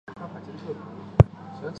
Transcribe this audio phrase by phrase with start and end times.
[0.07, 0.79] 盖特河畔圣科隆
[1.59, 1.67] 布。